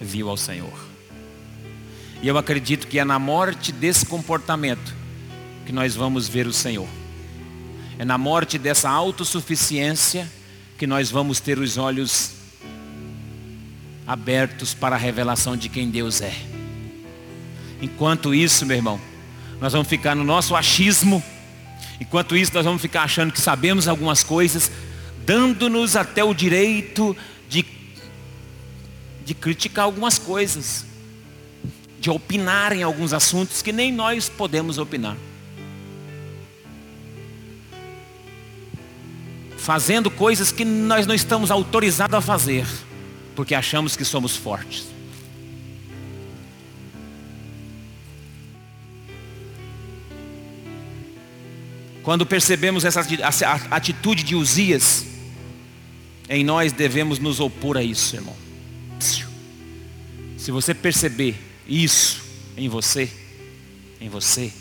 [0.00, 0.72] viu ao Senhor.
[2.20, 4.94] E eu acredito que é na morte desse comportamento
[5.64, 6.88] que nós vamos ver o Senhor.
[7.98, 10.28] É na morte dessa autossuficiência
[10.76, 12.37] que nós vamos ter os olhos
[14.08, 16.32] abertos para a revelação de quem Deus é.
[17.82, 18.98] Enquanto isso, meu irmão,
[19.60, 21.22] nós vamos ficar no nosso achismo.
[22.00, 24.70] Enquanto isso, nós vamos ficar achando que sabemos algumas coisas,
[25.26, 27.14] dando-nos até o direito
[27.50, 27.66] de,
[29.26, 30.86] de criticar algumas coisas
[32.00, 35.16] de opinar em alguns assuntos que nem nós podemos opinar.
[39.58, 42.64] Fazendo coisas que nós não estamos autorizados a fazer,
[43.38, 44.86] porque achamos que somos fortes.
[52.02, 53.00] Quando percebemos essa
[53.70, 55.06] atitude de Uzias,
[56.28, 58.34] em nós devemos nos opor a isso, irmão.
[60.36, 62.20] Se você perceber isso
[62.56, 63.08] em você,
[64.00, 64.52] em você.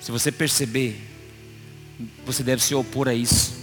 [0.00, 1.00] Se você perceber,
[2.26, 3.61] você deve se opor a isso.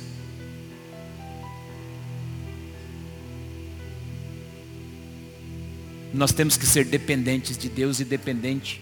[6.13, 8.81] Nós temos que ser dependentes de Deus e dependente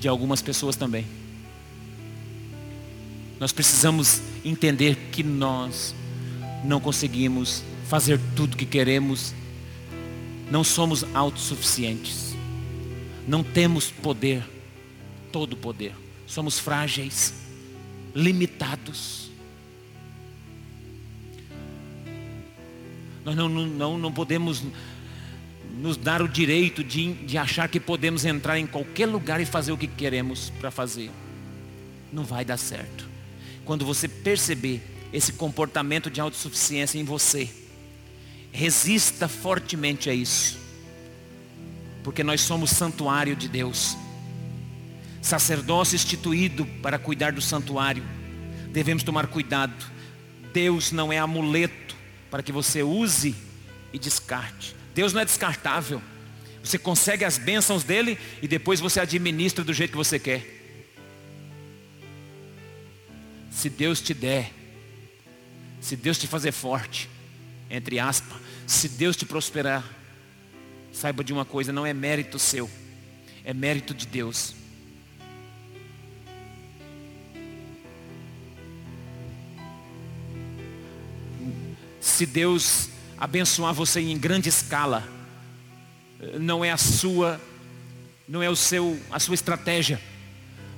[0.00, 1.06] de algumas pessoas também.
[3.38, 5.94] Nós precisamos entender que nós
[6.64, 9.34] não conseguimos fazer tudo o que queremos.
[10.50, 12.34] Não somos autossuficientes.
[13.26, 14.42] Não temos poder,
[15.32, 15.94] todo poder.
[16.26, 17.34] Somos frágeis,
[18.14, 19.30] limitados.
[23.26, 24.64] Nós não, não, não podemos
[25.78, 29.72] nos dar o direito de, de achar que podemos entrar em qualquer lugar e fazer
[29.72, 31.10] o que queremos para fazer.
[32.10, 33.06] Não vai dar certo.
[33.66, 34.80] Quando você perceber
[35.12, 37.50] esse comportamento de autossuficiência em você,
[38.56, 40.56] Resista fortemente a isso.
[42.02, 43.98] Porque nós somos santuário de Deus.
[45.20, 48.02] Sacerdócio instituído para cuidar do santuário.
[48.72, 49.74] Devemos tomar cuidado.
[50.54, 51.85] Deus não é amuleto
[52.36, 53.34] para que você use
[53.94, 54.76] e descarte.
[54.94, 56.02] Deus não é descartável.
[56.62, 60.44] Você consegue as bênçãos dele e depois você administra do jeito que você quer.
[63.50, 64.52] Se Deus te der,
[65.80, 67.08] se Deus te fazer forte,
[67.70, 69.82] entre aspas, se Deus te prosperar,
[70.92, 72.70] saiba de uma coisa, não é mérito seu,
[73.46, 74.54] é mérito de Deus.
[82.16, 82.88] Se Deus
[83.18, 85.06] abençoar você em grande escala,
[86.40, 87.38] não é a sua,
[88.26, 90.00] não é o seu, a sua estratégia,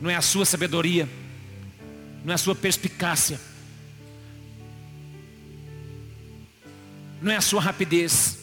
[0.01, 1.09] não é a sua sabedoria,
[2.24, 3.41] não é a sua perspicácia,
[7.22, 8.36] não é a sua rapidez,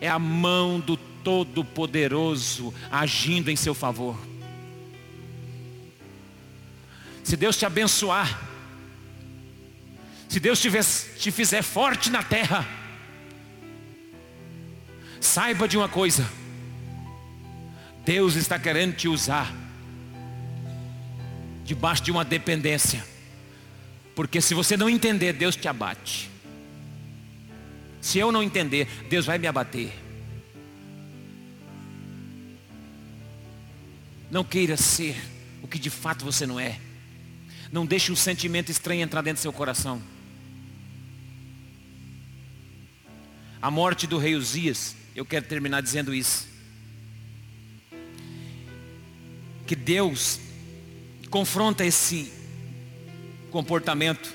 [0.00, 4.16] é a mão do Todo-Poderoso agindo em seu favor.
[7.24, 8.53] Se Deus te abençoar,
[10.34, 12.66] se Deus te, fizer forte na terra,
[15.20, 16.28] saiba de uma coisa:
[18.04, 19.54] Deus está querendo te usar
[21.64, 23.04] debaixo de uma dependência,
[24.16, 26.28] porque se você não entender, Deus te abate.
[28.00, 29.92] Se eu não entender, Deus vai me abater.
[34.32, 35.16] Não queira ser
[35.62, 36.80] o que de fato você não é.
[37.70, 40.02] Não deixe um sentimento estranho entrar dentro do seu coração.
[43.64, 46.46] A morte do rei Uzias, eu quero terminar dizendo isso.
[49.66, 50.38] Que Deus
[51.30, 52.30] confronta esse
[53.50, 54.34] comportamento.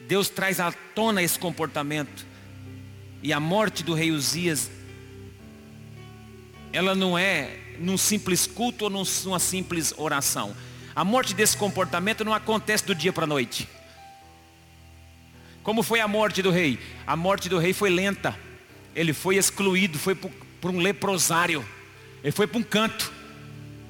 [0.00, 2.26] Deus traz à tona esse comportamento.
[3.22, 4.70] E a morte do rei Uzias,
[6.74, 10.54] ela não é num simples culto ou numa simples oração.
[10.94, 13.66] A morte desse comportamento não acontece do dia para a noite.
[15.62, 16.78] Como foi a morte do rei?
[17.06, 18.36] A morte do rei foi lenta.
[18.94, 21.64] Ele foi excluído, foi por um leprosário.
[22.22, 23.12] Ele foi para um canto,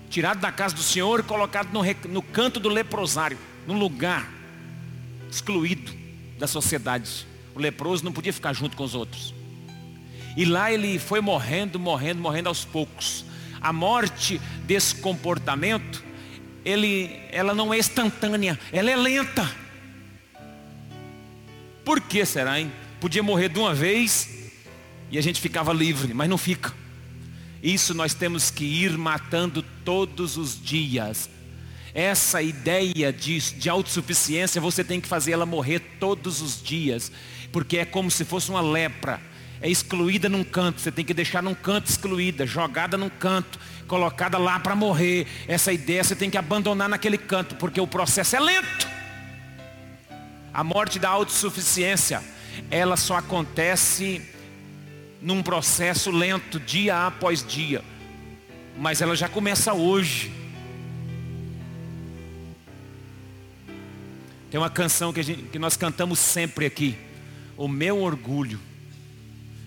[0.08, 4.28] tirado da casa do Senhor e colocado no, no canto do leprosário, num lugar
[5.30, 5.92] excluído
[6.38, 7.26] da sociedade.
[7.54, 9.34] O leproso não podia ficar junto com os outros.
[10.36, 13.24] E lá ele foi morrendo, morrendo, morrendo aos poucos.
[13.60, 16.02] A morte desse comportamento,
[16.64, 19.59] ele, ela não é instantânea, ela é lenta.
[21.90, 22.70] Por que será, hein?
[23.00, 24.52] Podia morrer de uma vez
[25.10, 26.72] e a gente ficava livre, mas não fica.
[27.60, 31.28] Isso nós temos que ir matando todos os dias.
[31.92, 37.10] Essa ideia de, de autossuficiência, você tem que fazer ela morrer todos os dias,
[37.50, 39.20] porque é como se fosse uma lepra.
[39.60, 44.38] É excluída num canto, você tem que deixar num canto excluída, jogada num canto, colocada
[44.38, 45.26] lá para morrer.
[45.48, 48.89] Essa ideia você tem que abandonar naquele canto, porque o processo é lento.
[50.52, 52.22] A morte da autossuficiência,
[52.70, 54.20] ela só acontece
[55.22, 57.84] num processo lento, dia após dia.
[58.76, 60.32] Mas ela já começa hoje.
[64.50, 66.98] Tem uma canção que, gente, que nós cantamos sempre aqui.
[67.56, 68.58] O meu orgulho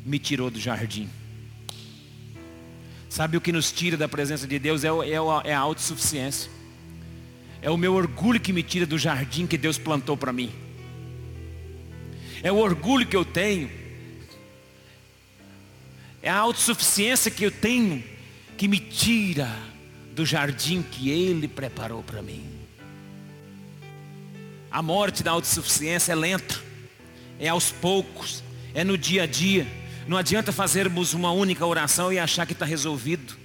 [0.05, 1.09] me tirou do jardim.
[3.07, 4.83] Sabe o que nos tira da presença de Deus?
[4.83, 6.51] É, é, é a autossuficiência.
[7.61, 10.51] É o meu orgulho que me tira do jardim que Deus plantou para mim.
[12.43, 13.71] É o orgulho que eu tenho.
[16.21, 18.03] É a autossuficiência que eu tenho
[18.57, 19.49] que me tira
[20.13, 22.45] do jardim que Ele preparou para mim.
[24.69, 26.59] A morte da autossuficiência é lenta,
[27.39, 29.65] é aos poucos, é no dia a dia.
[30.07, 33.37] Não adianta fazermos uma única oração e achar que está resolvido.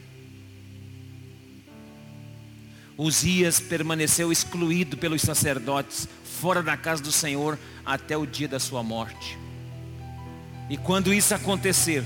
[2.97, 6.09] Uzias permaneceu excluído pelos sacerdotes,
[6.41, 7.59] fora da casa do Senhor
[7.89, 9.39] até o dia da sua morte.
[10.69, 12.05] E quando isso acontecer,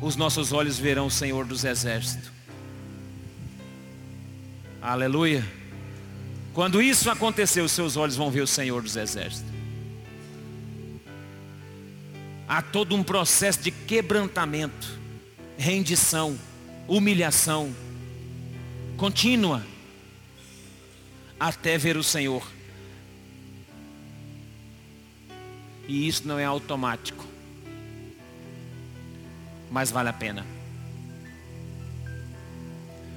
[0.00, 2.30] os nossos olhos verão o Senhor dos Exércitos.
[4.80, 5.44] Aleluia.
[6.54, 9.52] Quando isso acontecer, os seus olhos vão ver o Senhor dos Exércitos.
[12.46, 14.96] Há todo um processo de quebrantamento,
[15.58, 16.38] rendição,
[16.86, 17.74] humilhação,
[18.96, 19.66] contínua,
[21.38, 22.57] até ver o Senhor.
[25.88, 27.24] E isso não é automático.
[29.70, 30.46] Mas vale a pena.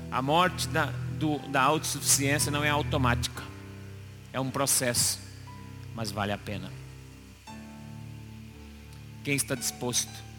[0.10, 0.86] A morte da,
[1.20, 3.44] do, da autossuficiência não é automática.
[4.32, 5.20] É um processo.
[5.94, 6.72] Mas vale a pena.
[9.22, 10.32] Quem está disposto?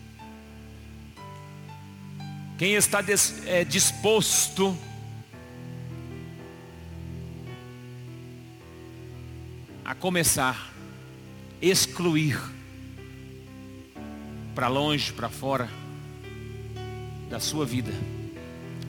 [2.56, 4.76] Quem está des, é, disposto
[9.84, 10.71] a começar
[11.62, 12.36] excluir
[14.52, 15.70] para longe, para fora
[17.30, 17.92] da sua vida,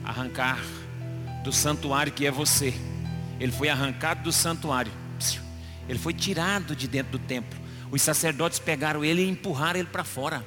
[0.04, 0.60] arrancar
[1.44, 2.74] do santuário que é você.
[3.38, 4.90] Ele foi arrancado do santuário,
[5.88, 7.58] ele foi tirado de dentro do templo.
[7.92, 10.44] Os sacerdotes pegaram ele e empurraram ele para fora.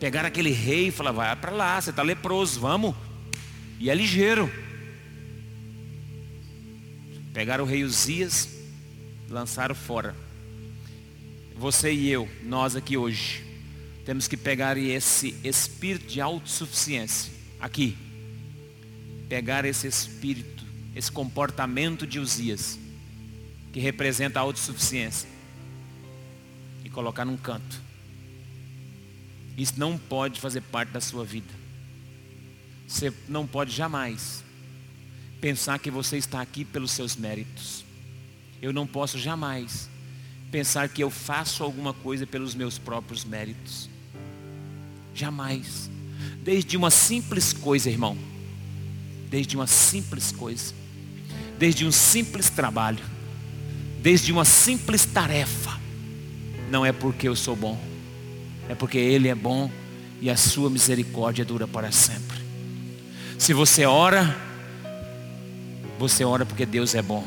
[0.00, 2.94] Pegaram aquele rei e falaram: vai para lá, você está leproso, vamos.
[3.78, 4.50] E é ligeiro.
[7.32, 8.48] Pegaram o rei Uzias,
[9.28, 10.25] lançaram fora
[11.56, 13.42] você e eu, nós aqui hoje,
[14.04, 17.96] temos que pegar esse espírito de autossuficiência aqui.
[19.26, 22.78] Pegar esse espírito, esse comportamento de Uzias,
[23.72, 25.28] que representa a autossuficiência,
[26.84, 27.80] e colocar num canto.
[29.56, 31.52] Isso não pode fazer parte da sua vida.
[32.86, 34.44] Você não pode jamais
[35.40, 37.84] pensar que você está aqui pelos seus méritos.
[38.60, 39.88] Eu não posso jamais
[40.50, 43.88] pensar que eu faço alguma coisa pelos meus próprios méritos.
[45.14, 45.90] Jamais.
[46.42, 48.16] Desde uma simples coisa, irmão.
[49.28, 50.74] Desde uma simples coisa.
[51.58, 53.02] Desde um simples trabalho.
[54.00, 55.78] Desde uma simples tarefa.
[56.70, 57.78] Não é porque eu sou bom.
[58.68, 59.70] É porque Ele é bom
[60.20, 62.38] e a sua misericórdia dura para sempre.
[63.38, 64.36] Se você ora,
[65.98, 67.26] você ora porque Deus é bom.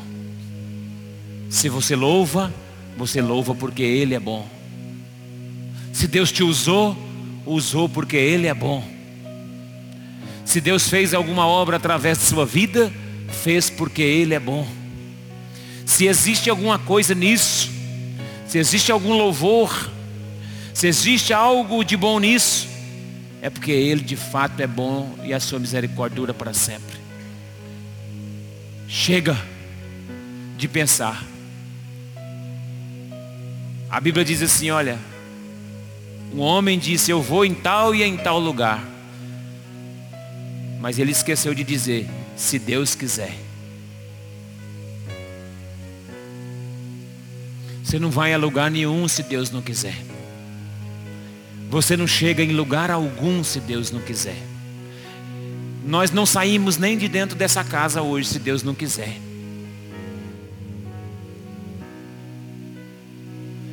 [1.49, 2.53] Se você louva,
[2.99, 4.45] você louva porque Ele é bom.
[5.93, 6.97] Se Deus te usou,
[7.45, 8.83] usou porque Ele é bom.
[10.43, 12.91] Se Deus fez alguma obra através de sua vida,
[13.41, 14.67] fez porque Ele é bom.
[15.85, 17.71] Se existe alguma coisa nisso,
[18.45, 19.89] se existe algum louvor,
[20.73, 22.67] se existe algo de bom nisso,
[23.41, 26.99] é porque Ele de fato é bom e a sua misericórdia dura para sempre.
[28.89, 29.37] Chega
[30.57, 31.38] de pensar.
[33.89, 34.99] A Bíblia diz assim: olha,
[36.33, 38.83] um homem disse: Eu vou em tal e em tal lugar.
[40.79, 43.35] Mas ele esqueceu de dizer: Se Deus quiser.
[47.83, 49.97] Você não vai a lugar nenhum se Deus não quiser.
[51.71, 54.37] Você não chega em lugar algum se Deus não quiser.
[55.85, 59.17] Nós não saímos nem de dentro dessa casa hoje se Deus não quiser.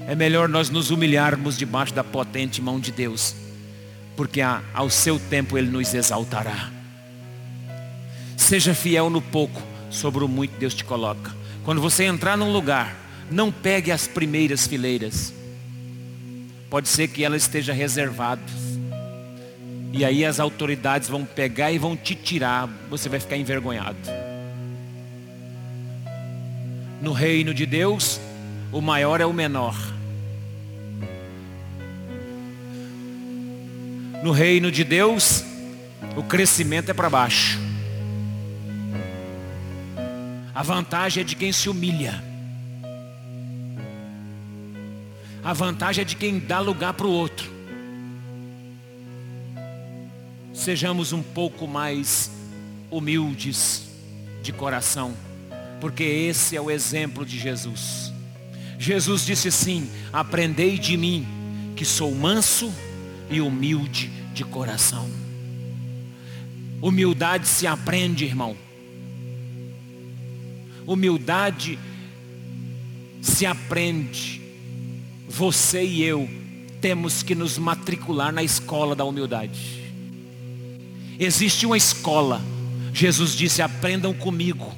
[0.06, 3.34] É melhor nós nos humilharmos debaixo da potente mão de Deus,
[4.16, 6.70] porque ao seu tempo Ele nos exaltará.
[8.36, 11.34] Seja fiel no pouco, sobre o muito Deus te coloca.
[11.64, 12.94] Quando você entrar num lugar,
[13.28, 15.34] não pegue as primeiras fileiras.
[16.70, 18.42] Pode ser que ela esteja reservada.
[19.92, 22.68] E aí as autoridades vão pegar e vão te tirar.
[22.88, 23.98] Você vai ficar envergonhado.
[27.02, 28.20] No reino de Deus,
[28.70, 29.95] o maior é o menor.
[34.22, 35.44] No reino de Deus,
[36.16, 37.58] o crescimento é para baixo.
[40.54, 42.24] A vantagem é de quem se humilha.
[45.44, 47.50] A vantagem é de quem dá lugar para o outro.
[50.52, 52.30] Sejamos um pouco mais
[52.90, 53.82] humildes
[54.42, 55.14] de coração,
[55.80, 58.12] porque esse é o exemplo de Jesus.
[58.78, 61.26] Jesus disse assim: Aprendei de mim,
[61.76, 62.72] que sou manso
[63.30, 65.08] e humilde de coração.
[66.80, 68.56] Humildade se aprende, irmão.
[70.86, 71.78] Humildade
[73.20, 74.40] se aprende
[75.28, 76.28] você e eu
[76.80, 79.82] temos que nos matricular na escola da humildade.
[81.18, 82.40] Existe uma escola.
[82.92, 84.72] Jesus disse: aprendam comigo.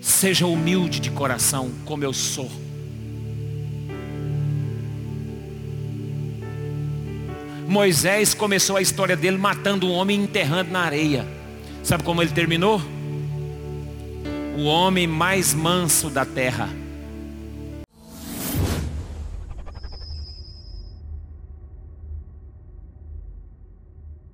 [0.00, 2.50] Seja humilde de coração, como eu sou.
[7.66, 11.26] Moisés começou a história dele matando um homem e enterrando na areia.
[11.82, 12.80] Sabe como ele terminou?
[14.56, 16.68] O homem mais manso da terra